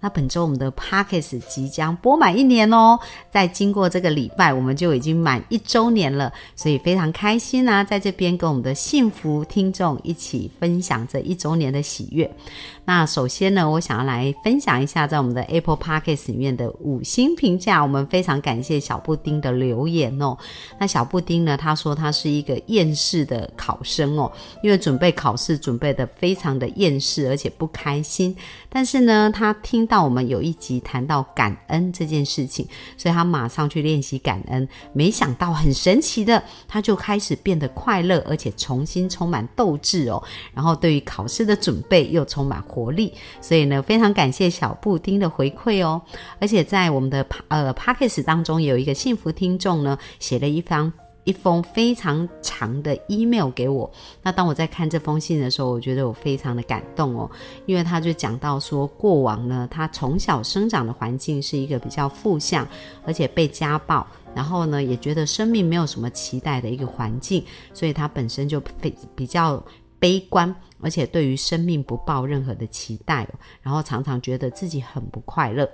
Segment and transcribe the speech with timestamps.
[0.00, 2.98] 那本周我们的 Pockets 即将播满一年哦，
[3.30, 12.30] 在经过这个礼拜，我们就已经满一周年了，所以非常开心啊，在这边跟我们的幸福听众一起分享这一周年的喜悦。
[12.84, 20.36] 那首先呢，我想要来分享一下在我们的 Apple Pockets 里面的五星评价，我们非常感谢小布丁的留言哦。
[20.78, 24.30] 那小布丁呢，他说他是一个厌世的考生哦，
[24.62, 28.34] 因为准备考试准备的非常的厌世，而且不开心。
[28.70, 32.66] 但是呢，他听到我们有一集谈到感恩这件事情，
[32.96, 34.68] 所以他马上去练习感恩。
[34.92, 40.22] 没想到很神奇的，他就开始变得快乐，而且重新充满斗志哦。
[40.54, 43.12] 然后对于考试的准备又充满活力。
[43.40, 46.00] 所以呢，非常感谢小布丁的回馈哦。
[46.38, 50.92] 而且在我们的呃 p a c k a g e 当中，有一个幸福听众呢，写了一封。
[51.28, 53.90] 一封非常长的 email 给我。
[54.22, 57.30] 那当我在看这封信的时候，我觉得我非常的感动哦，
[57.66, 62.66] 因为他就讲到说，过往呢，他从小生长的环境是一个比较负向，
[63.04, 69.62] 而且被家暴，然后呢，也觉得生命没有什么期待的一个环境，所以他本身就非比较
[69.98, 73.28] 悲观，而且对于生命不抱任何的期待，
[73.60, 75.68] 然后常常觉得自己很不快乐。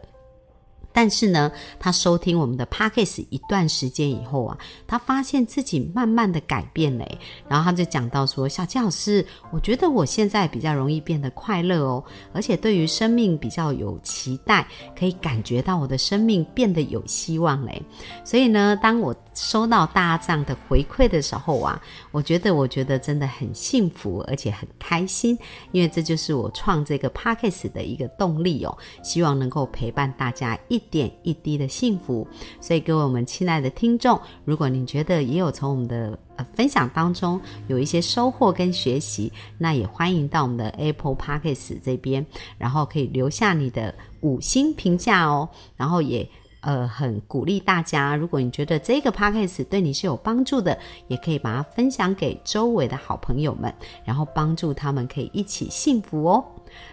[0.94, 1.50] 但是呢，
[1.80, 4.56] 他收听我们的 p o c k e t 一段时间以后啊，
[4.86, 7.18] 他发现自己慢慢的改变嘞。
[7.48, 14.64] 然后他就讲到说：“小姜老师，我觉得我现在比较容易变得快乐哦，而且对于生命比较有期待，
[14.96, 17.82] 可以感觉到我的生命变得有希望嘞。
[18.24, 25.36] 所以呢，当我收到大家这样的回馈的时候啊，我觉得我觉得真的很幸福，而且很开心，
[25.72, 28.78] 因为这就是我创这个 p o c k e t 的一个动力哦。
[29.02, 32.26] 希望能够陪伴大家一。”一点一滴的幸福，
[32.60, 42.24] 所以各位我们亲爱的听众，如果你觉得也有从我们的呃分享当中有一些收获跟学习，那也欢迎到我们的 Apple Podcast 这边，
[42.58, 45.48] 然后可以留下你的五星评价哦。
[45.76, 46.28] 然后也
[46.60, 50.78] 呃很鼓励大家，如果你觉得这个 Podcast 对你是有帮助的，
[51.08, 53.72] 也可以把它分享给周围的好朋友们，
[54.04, 56.44] 然后帮助他们可以一起幸福哦。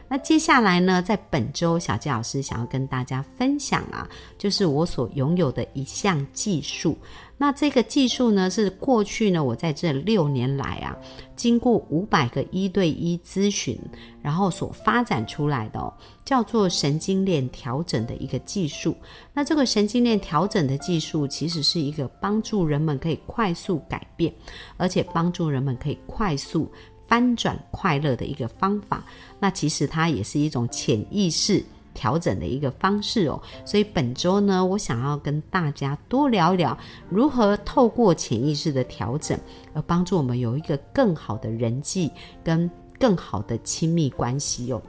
[0.08, 6.98] 那接下来呢，在本周小纪老师想要跟大家分享啊，就是我所拥有的一项技术。
[7.38, 10.96] 那这个技术呢，是过去呢我在这六年来啊，
[11.36, 13.76] 经过五百个一对一咨询，
[14.22, 15.92] 然后所发展出来的哦，
[16.24, 18.96] 叫做神经链调整的一个技术。
[19.34, 24.32] 那这个神经链调整的技术，其实是一个帮助人们可以快速改变，
[24.78, 26.72] 而且帮助人们可以快速。
[27.12, 29.04] 翻转快乐的一个方法，
[29.38, 31.62] 那其实它也是一种潜意识
[31.94, 33.38] 调整的一个方式哦。
[33.66, 36.78] 所以本周呢，我想要跟大家多聊一聊，
[37.10, 39.38] 如何透过潜意识的调整，
[39.74, 42.10] 而帮助我们有一个更好的人际
[42.42, 44.82] 跟更好的亲密关系哦。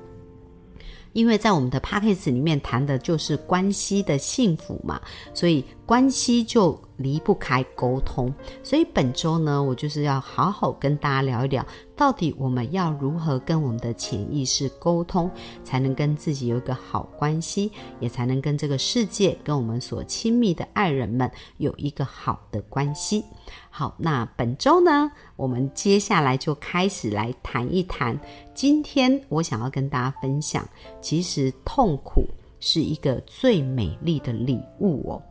[1.13, 5.01] 因为在我们的 p a c k a g e 里面谈的就是关系的幸福嘛，
[5.35, 6.81] 所以关系就。
[6.99, 15.29] 离不开沟通，所以本周呢，我就是要好好跟大家聊一聊，到底我们要如何跟我们的潜意识沟通，
[15.65, 23.25] 才能跟自己有一个好关系，也才能跟这个世界、跟我们所亲密的爱人们有一个好的关系。
[23.71, 28.19] 好，那本周呢，我们接下来就开始来谈一谈。
[28.55, 30.67] 今天我想要跟大家分享，
[31.01, 32.27] 其实痛苦
[32.61, 35.23] 是一个最美丽的礼物哦。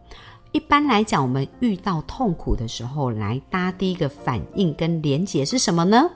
[0.52, 6.10] 一般来讲，我们遇到痛苦的时候，来搭第一个反应跟连结是什么呢？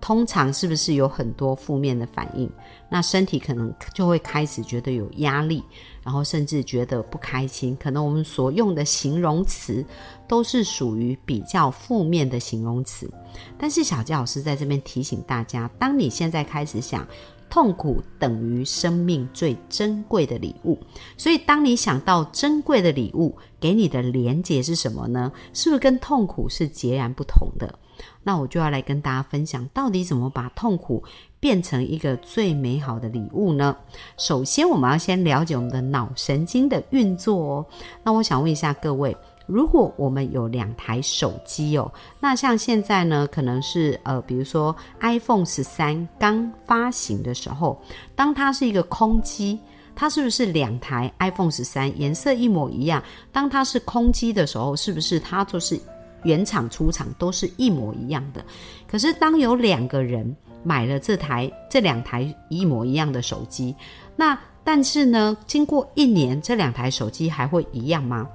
[0.00, 2.50] 通常是不是有很多负面的反应？
[2.90, 5.64] 那身体可能就会开始觉得有压力，
[6.04, 7.76] 然后甚至觉得不开心。
[7.80, 9.84] 可能我们所用的形容词
[10.28, 13.10] 都是属于比较负面的形容词。
[13.58, 17.04] 但是小杰老师在这边提醒大家：当你现在开始想。
[17.50, 20.76] 痛苦等于生命最珍贵的礼物，
[21.16, 25.30] 所以当你想到珍贵的礼物，给你的连结是什么呢？
[25.52, 27.78] 是不是跟痛苦是截然不同的？
[28.24, 31.04] 那我就要来跟大家分享，到底怎么把痛苦
[31.44, 33.76] 变成一个最美好的礼物呢？
[34.16, 37.66] 首先，我们要先了解我们的脑神经的运作哦。
[38.02, 39.14] 那我想问一下各位。
[39.44, 47.78] 如果我们有两台手机哦，那像现在呢，可能是呃，比如说 iPhone 十三刚发行的时候，
[48.16, 49.60] 当它是一个空机，
[49.94, 53.02] 它是不是两台 iPhone 十三颜色一模一样？
[53.30, 55.78] 当它是空机的时候，是不是它就是
[56.24, 58.44] 原厂出厂都是一模一样的。
[58.86, 63.74] 可是当有两个人买了这台这两台一模一样的手机，
[64.16, 68.28] 那但是呢，经过一年，这两台手机还会一样吗？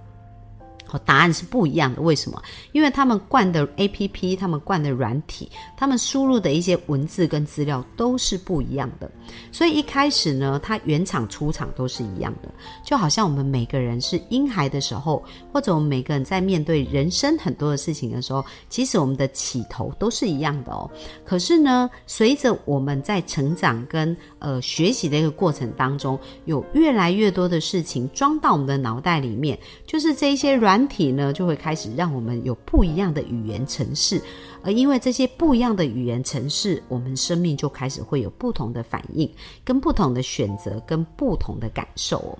[0.98, 2.02] 答案是不一样的。
[2.02, 2.42] 为什么？
[2.72, 9.10] 因为他们灌的 A P P，他们灌的软体，他们输入的一些文字跟资料都是不一样的。
[9.52, 12.50] 所以一开始呢，它原厂出厂都是一样的。
[12.84, 20.90] 就好像我们每个人是婴孩的时候，或者我们每个人在面对人生很多的事情的时候，其实我们的起头都是一样的哦。
[21.26, 30.79] 可是呢，随着我们在成长跟呃学习的一个过程当中，有越来越多的事情装到我们的脑袋里面，就是这一些软。
[30.88, 34.22] 体呢就会开始让我们有不一样的语言程式，
[34.64, 39.30] 而因为这些不一样的语言城市，我们生命就开始会有不同的反应、
[39.64, 42.38] 跟不同的选择、跟不同的感受哦。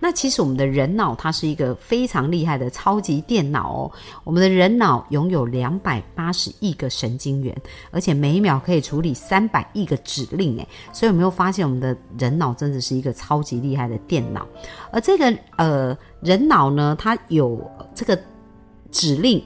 [0.00, 3.92] 那其实我们的人脑它是一个非常厉害的超级电脑哦。
[4.24, 7.56] 我们的人脑拥有两百八十亿个神经元，
[7.90, 10.68] 而且每一秒可以处理三百亿个指令诶。
[10.92, 14.46] 所以有没有发现我们的人脑真的是一个超级厉害的电脑？
[14.90, 15.96] 而这个呃。
[16.20, 18.20] 人脑呢，它有这个
[18.90, 19.40] 指令，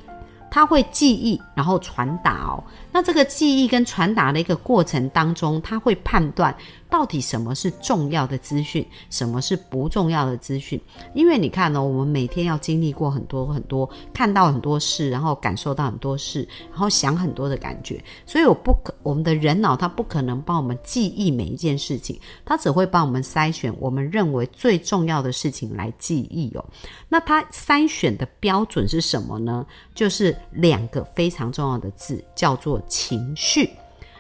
[0.51, 2.63] 它会记忆，然后传达哦。
[2.93, 6.55] 那这个记忆跟传达的一个过程当中，他会判断。
[6.89, 10.79] 到底什么是重要的资讯，什么是不重要的资讯？
[11.15, 17.99] 因为你看呢，我们每天要经历过很多很多，看到很多事，然后感受到很多事，然后想很多的感觉。
[18.27, 26.63] 所以我不可，我们的人脑它不可能帮我们记忆每一件事情，它只会帮我们筛选我们认为最重要的事情来记忆哦。
[27.09, 29.65] 那它筛选的标准是什么呢？
[29.95, 33.69] 就是两个非常常重要的字，叫做情绪。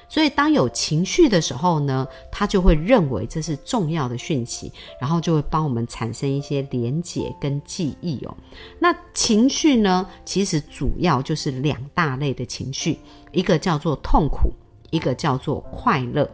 [0.08, 4.70] 所以，当有情绪的时候呢，他就会认为这是重要的讯息，
[5.00, 8.36] 然后就会帮我们产生一些连结跟记忆哦。
[8.78, 12.98] 那情绪呢，其实主要就是两大类的情绪，
[13.32, 14.52] 一个叫做痛苦，
[14.90, 16.30] 一个叫做快乐。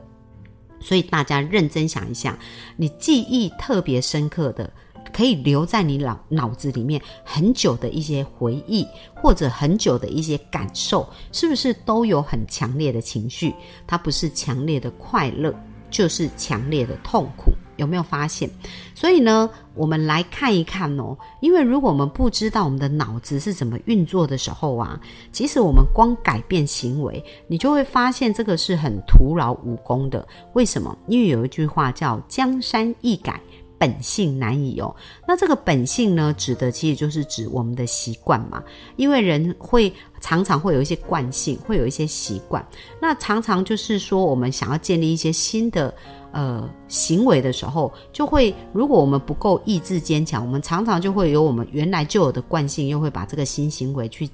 [0.81, 2.37] 所以大家认真想一想，
[2.77, 4.69] 你记忆特别深刻的。
[5.19, 8.87] 可以留在你脑脑子里面很久的一些回忆，
[9.17, 13.53] 或者很久的一些感受，是不是都有很强烈的情绪？
[13.85, 15.53] 它不是强烈的快乐，
[15.91, 17.51] 就是强烈的痛苦。
[17.79, 18.49] 有没有发现？
[18.95, 21.17] 所以呢，我们来看一看哦。
[21.41, 25.01] 因为如果我们不知道我们的脑子是怎么运作的时候啊，
[25.33, 30.25] 其实我们光改变行为，你就会发现这个是很徒劳无功的。
[30.55, 30.97] 为什么？
[31.09, 33.41] 因为有一句话叫“江山易改”。
[33.79, 34.95] 本性难以哦，
[35.27, 38.63] 那这个本性呢，指的其实就是指我们的习惯嘛。
[38.97, 42.67] 因为人会常常会有一些惯性，会有一些习惯。
[43.01, 45.95] 那常常就是说，我们想要建立一些新的
[46.33, 54.29] 呃行为的时候，就会如果我们不够意志坚强，我们常常就会有我们原来就有的惯性，又会把这个新行为去。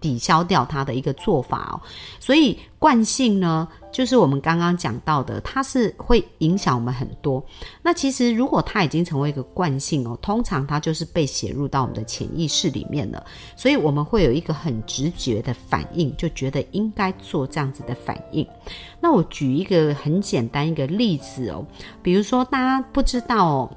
[0.00, 1.80] 抵消掉它的一个做法哦，
[2.20, 7.40] 所以惯性呢，就是我们刚刚讲到的，它是会影响我们很多。
[7.80, 13.24] 那其实如果它已经成为一个惯性哦，通常它就是被写入到我们的潜意识里面了，
[13.54, 18.44] 所以我们会有一个很直觉的反应，就觉得应该做这样子的反应。
[19.00, 21.64] 那我举一个很简单一个例子哦，
[22.02, 23.70] 比如说大家不知道哦，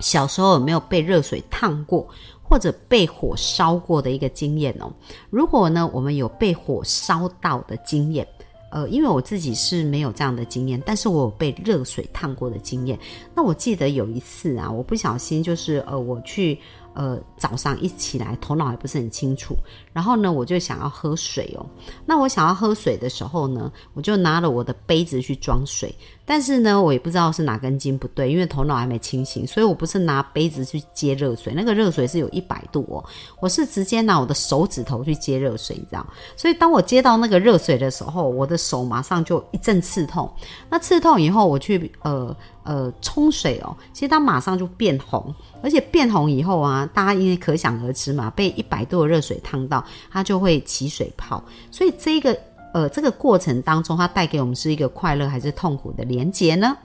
[0.00, 2.06] 小时候有没有被热水烫过？
[2.42, 4.92] 或者被火烧过的一个经验哦。
[5.30, 8.26] 如果呢，我们有被火烧到的经验，
[8.70, 12.98] 呃，因为我自己是没有这样的经验，但是我有被热水烫过的经验。
[13.34, 16.58] 那我记得有一次啊，我不小心就是呃，我去。
[16.92, 19.54] 呃，早上一起来，头脑还不是很清楚，
[19.92, 21.64] 然后呢，我就想要喝水哦。
[22.04, 25.94] 那我想要喝水的时候呢，我就拿了我的杯子去装水，
[26.30, 33.04] 但是呢，我也不知道是哪根筋不对，因为头脑还没清醒，所以我不是拿杯子去接热水，那个热水是有一百度哦，
[33.40, 36.06] 我是直接拿我的手指头去接热水，你知道？
[36.36, 40.32] 所以当我接到那个热水的时候，我的手马上就一阵刺痛。
[40.68, 42.36] 那刺痛以后，我去呃。
[42.62, 51.42] 呃，冲水哦，其实它马上就变红，而且变红以后啊，大家因为可想而知嘛，被一百度的热水烫到，它就会起水泡。
[51.70, 52.38] 所以这个
[52.72, 56.76] 呃，这个过程当中，它带给我们是一个快乐还是痛苦的连接呢？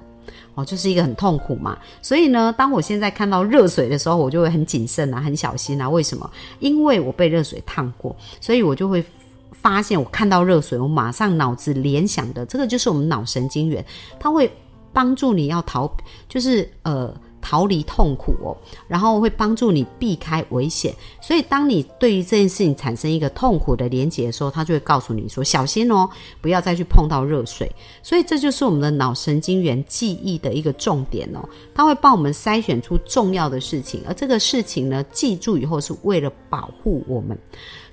[0.56, 1.78] 哦，就是一个很痛苦嘛。
[2.02, 5.90] 所以呢，当我现在看到热水的时候，我就会很谨慎啊，很小心啊。
[5.90, 6.30] 为什么？
[6.60, 9.04] 因为我被热水烫过，所以我就会
[9.52, 13.84] 发现，我看到热水，我马上脑子联想的这个就是我们脑神经元，
[14.20, 14.52] 它会。
[14.96, 15.92] 帮助你要逃，
[16.30, 17.14] 就是呃
[17.48, 20.92] 逃离痛苦哦，然后会帮助你避开危险。
[21.22, 26.10] 所以，当你对于这件事情产生一个痛苦的连结的时候，他就会告诉你说：“小心哦，
[26.42, 27.72] 不要再去碰到热水。”
[28.02, 31.48] 所以，这就是我们的脑神经元记忆的一个重点哦。
[31.76, 37.38] 它会帮我们筛选出重要的事情，而这个事情呢，记住以后是为了保护我们。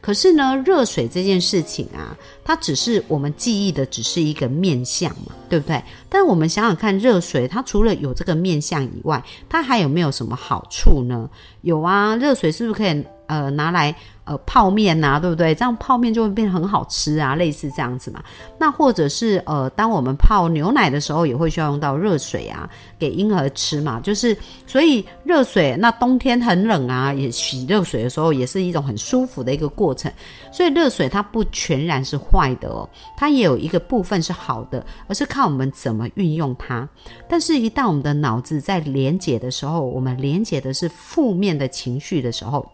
[0.02, 5.80] 可是呢，热水这件事情啊，它只是我们记忆的只是一个面相嘛，对不对？
[6.08, 11.30] 但我们想想看，热水它除了有这个面相以外，它还有没有什么好处呢？
[11.60, 13.94] 有啊，热水是不是可以呃拿来？
[14.24, 15.52] 呃，泡面呐，对不对？
[15.52, 18.22] 这样泡面就会变得很好吃啊，类似这样子嘛。
[18.56, 22.70] 那或者是呃，当我们泡牛奶的时候，也会需要用到热水啊，
[23.00, 23.98] 给婴儿吃嘛。
[23.98, 30.08] 就是所以热水，那冬天很冷啊，也洗热水的时候，也是一种很舒服的一个过程。
[30.52, 36.88] 所以热水它不全然是坏的哦，它也有一个部分是好的，而是看我们怎么运用它。
[37.28, 42.64] 但是，一旦我们的脑子在连接的时候，我们连接的是负面的情绪的时候。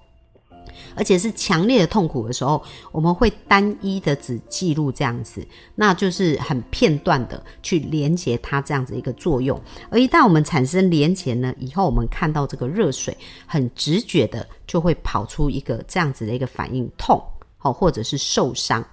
[0.95, 9.61] 而且是强烈的痛苦的时候，我们会单一的只记录这样子，那就是很片段的去连接它这样子一个作用。
[9.91, 13.17] 而一旦我们产生连接呢，以后我们看到这个热水，
[13.47, 17.23] 很直觉的就会跑出一个这样子的一个反应，痛，
[17.57, 18.85] 好，或者是受伤。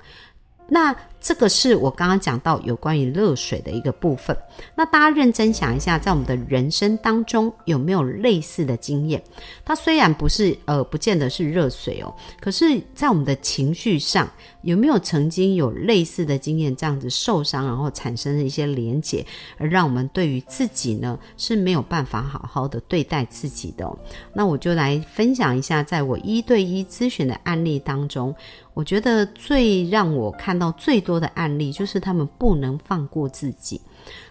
[0.67, 4.35] 那这个是我刚刚讲到有关于热水的一个部分。
[4.75, 9.21] 那大家认真想一下，在我们的人生当中有没有类似的经验？
[9.63, 14.29] 它虽然不是呃，不见得是热水哦，可是在我们的情绪上
[14.61, 16.75] 有没有曾经有类似的经验？
[16.75, 19.25] 这样子受伤，然后产生了一些连结，
[19.57, 23.91] 而让我们对于自己呢是没有办法好好的对待自己的。
[24.33, 28.35] 那我就来分享一下，在我一对一咨询的案例当中。
[28.75, 33.81] 我觉得最让我看到最多的案例，就是他们不能放过自己。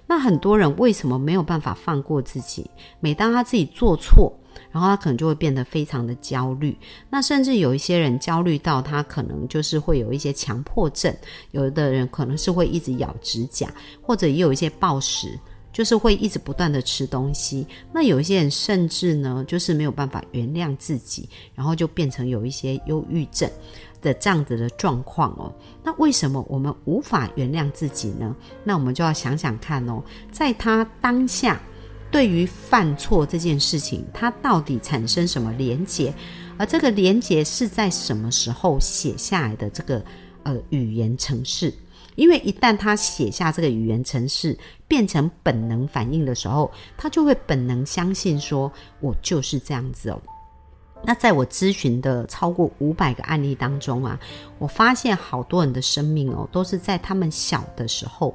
[0.07, 2.71] 那很多人为什么没有办法放过自己？
[3.01, 4.31] 每当他自己做错，
[4.71, 6.77] 然后他可能就会变得非常的焦虑。
[7.09, 11.13] 那甚至有一些人焦虑到他可能就是会有一些强迫症，
[11.53, 13.73] 有的人可能是会一直咬指甲，
[14.03, 15.41] 或者也有一些暴食，
[15.73, 17.67] 就是会一直不断的吃东西。
[17.91, 23.51] 那有一些人甚至呢，就是没有办法原谅自己，然后就变成有一些忧郁症。
[24.05, 28.37] 的这样子的状况哦，那为什么我们无法原谅自己呢？
[28.63, 31.61] 那我们就要想想看哦，在他当下
[32.11, 36.15] 对于犯错这件事情，他到底产生什么连结？
[36.57, 39.69] 而这个连结是在什么时候写下来的？
[39.71, 40.05] 这个
[40.45, 41.75] 呃语言程式，
[42.15, 44.57] 因为一旦他写下这个语言程式
[44.87, 48.71] 变成本能反应的时候，他就会本能相信说，
[49.01, 50.23] 我就是这样子哦。
[51.07, 54.19] 那在我咨询的超过五百个案例当中啊，
[54.59, 58.35] 我发现好多人的生命哦，都是在他们小的时候。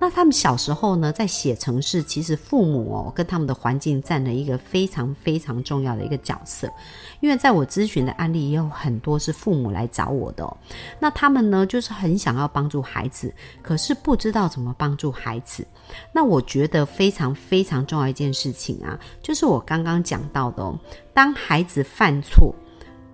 [0.00, 6.72] 那他们小时候呢，在写程式，其实父母哦跟他们的环境占了一个非常非常重要的一个角色。
[7.20, 10.56] 因为在我咨询的案例也有很多是父母来找我的，
[10.98, 13.30] 那他们呢就是很想要帮助孩子，
[13.60, 15.66] 可是不知道怎么帮助孩子。
[16.12, 20.74] 那我觉得非常非常重要一件事情啊，就是我刚刚讲到的，
[21.12, 22.54] 当孩子犯错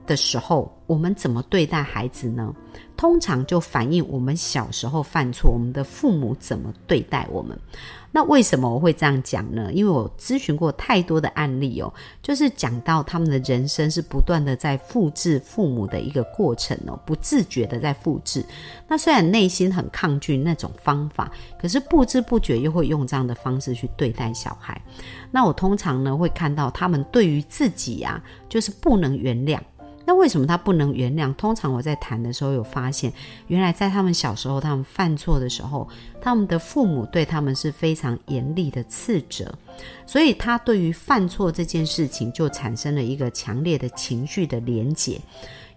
[0.07, 2.55] 的时候，我们怎么对待孩子呢？
[2.97, 7.59] 通常就反映我们小时候犯错，我们的父母怎么对待我们。
[8.13, 9.71] 那为什么我会这样讲呢？
[9.71, 18.43] 因为我咨询过太多的案例哦，就是讲到他们的人生是不断的在复制父母的一个过程哦，不自觉的在复制。
[18.89, 24.81] 那虽然内心很抗拒那种方法，可是不知不觉又会用这样的方式去对待小孩。
[25.31, 29.61] 那我通常呢会看到他们对于自己呀，就是不能原谅。
[30.07, 31.35] 那为什么他不能原谅？
[31.35, 33.13] 通常我在谈的时候有发现，
[33.49, 35.87] 原来在他们小时候，他们犯错的时候，
[36.21, 39.53] 他们的父母对他们是非常严厉的斥责，
[40.07, 45.21] 所以他对于犯错这件事情就产生了一个强烈的情绪的连结。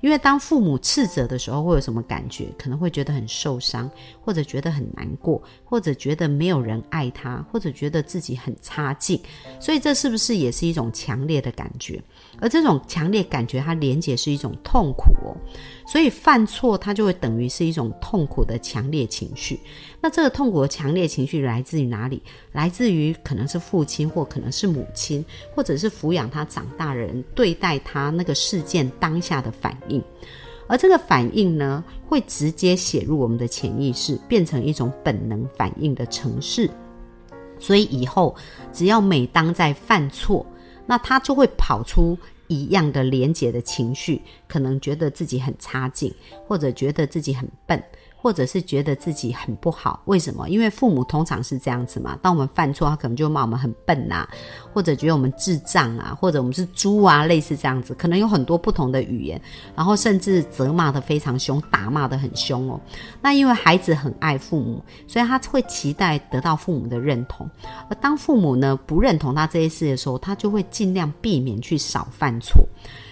[0.02, 2.48] 因为当父母斥责的时候，会有什么感觉？
[2.58, 3.90] 可能会觉得很受伤，
[4.22, 9.20] 或者觉得很难过，或者觉得没有人爱他，或者觉得自己很差劲。
[9.60, 12.02] 所以这是不是也是一种强烈的感觉？
[12.40, 15.36] 而这种强烈感觉，它连接是一种痛苦哦。
[15.88, 19.60] 所以犯错，它就会等于是一种痛苦的强烈情绪。
[20.02, 22.22] 那这个痛苦的强烈情绪来自于哪里？
[22.52, 29.89] 来自于可能是父亲，或可能是母亲，或者是抚养他长大的人对待他那个事件当下的反应。
[29.90, 30.04] 应
[30.68, 36.70] 而这个反应呢，会直接写入我们的潜意识，变成一种本能反应的程式。
[37.60, 38.36] 所以以后
[38.72, 40.46] 只要每当在犯错，
[40.86, 42.18] 那他就会跑出。
[42.52, 46.12] 一样的廉洁的情绪，可能觉得自己很差劲，
[46.48, 47.80] 或者觉得自己很笨。
[48.22, 50.50] 或者是觉得自己很不好，为什么？
[50.50, 52.20] 因为父母通常是这样子嘛。
[52.22, 54.28] 当我们犯错，他可能就骂我们很笨呐，
[54.74, 59.42] 或者觉得我们智障啊，或者我们是猪啊，类似这样子，可能有很多不同的语言，
[59.74, 62.78] 然后甚至责骂的非常凶，打骂的很凶哦。
[63.22, 67.50] 那因为孩子很爱父母，所以他会期待得到父母的认同。
[67.90, 72.68] 而当父母呢不认同他这些事的时候，他就会尽量避免去少犯错。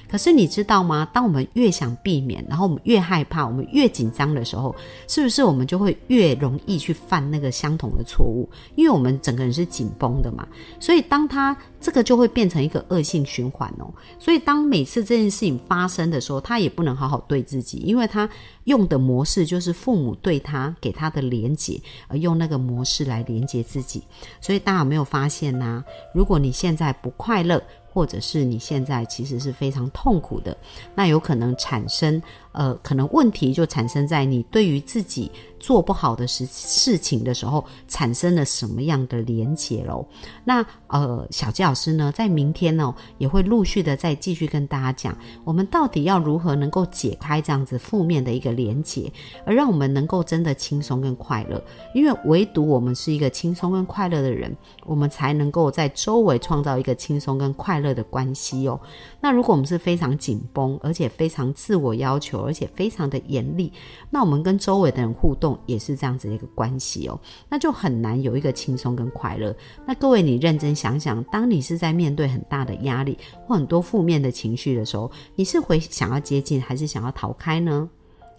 [0.10, 1.08] 可是你知道吗？
[1.14, 4.76] 当我们越想避免，然后我们越害怕，我们越紧张的时候，
[5.08, 8.50] 是不是我们就会越容易去犯那个相同的错误？
[8.76, 10.48] 因为我们整个人是紧绷的嘛，
[10.80, 13.94] 所以当他这个就会变成一个恶性循环哦。
[14.18, 18.30] 所以当每次这件事情发生的时候，他也不能好好对自己，因为他
[18.64, 24.04] 用的模式就是父母对他给他的连接，而用那个模式来连接自己。
[24.40, 25.84] 所以大家有没有发现呢？
[26.14, 27.62] 如果你现在不快乐，
[27.98, 30.56] 或者是你现在其实是非常痛苦的，
[30.94, 32.22] 那有可能产生。
[32.51, 35.32] 呃，可能问题就产生在你对于自己
[35.68, 40.08] 做不好的事事情的时候，产生了什么样的连结喽？
[40.46, 49.12] 那呃，小吉老师呢，在明天呢，也会陆续的再继续跟大家讲，我们到底要如何能够解开这样子负面的一个连结，
[49.46, 51.62] 而让我们能够真的轻松跟快乐。
[51.94, 54.56] 因为唯独我们是一个轻松跟快乐的人，
[54.86, 58.80] 我们才能够在周围创造一个轻松跟快乐的关系哦。
[59.20, 63.74] 那如果我们是非常紧绷，而且非常自我要求，而且非常的严厉，
[64.10, 69.56] 那我们跟周围的人互动也是这样子的一个关系哦，那就很难有一个轻松跟快乐。
[69.86, 77.90] 那各位，你认真想想，当你是在面对很大的压力或很多负面的情绪的时候，你是会想要接近，还是想要逃开呢？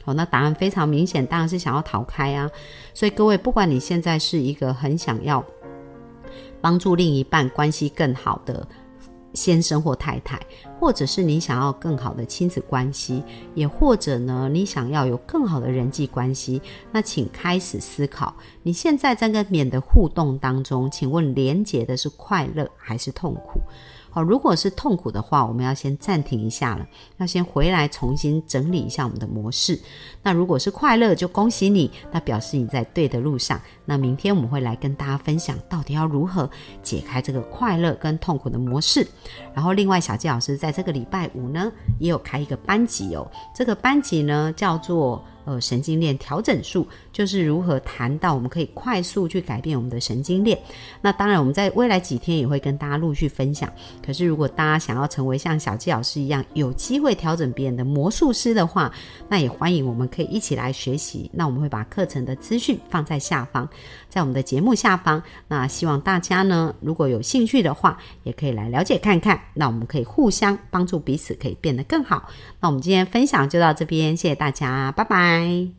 [0.04, 2.50] 好，那答案非常明显，当然是想要逃开啊。
[2.94, 5.44] 所以各位，不管你现在是一个很想要
[6.60, 8.66] 帮助另一半关系更好的。
[9.34, 10.40] 先生或太太，
[10.80, 13.22] 或者是你想要更好的亲子关系，
[13.54, 23.60] 也或者呢，你想要有更好的人际关系，那请开始思考，你现在在跟别人的互动当中，请问连接的是快乐还是痛苦？
[24.10, 26.86] 好，如果是痛苦的话，我们要先暂停一下了，
[27.18, 29.78] 要先回来重新整理一下我们的模式。
[30.22, 33.60] 那如果是快乐，就恭喜你，那表示你在对的路上。
[33.84, 36.48] 那明天我们会来跟大家分享，到底要如何
[36.82, 39.06] 解开这个快乐跟痛苦的模式。
[39.54, 45.22] 然后，另外小季老师在这个礼拜五呢，也有开一个班级哦，这个班级呢叫做。
[45.48, 50.58] 呃，神经链调整术就是如何谈到我们可以快速去改变我们的神经链。
[51.00, 53.72] 那当然，我们在未来几天也会跟大家陆续分享。
[54.04, 58.92] 可是，如果大家想要成为像小纪老师一样有机会调整别人的魔术师的话，
[59.26, 61.30] 那也欢迎我们可以一起来学习。
[61.32, 63.66] 那我们会把课程的资讯放在下方，
[64.10, 65.22] 在我们的节目下方。
[65.48, 69.40] 那希望大家呢，如果有兴趣的话，也可以来了解看看。
[69.54, 72.28] 那我们可以互相帮助彼此，可以变得更好。
[72.60, 75.77] 那我们今天分享就到这边，谢谢大家，拜拜拜。